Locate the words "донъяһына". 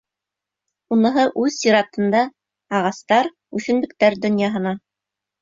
4.27-4.77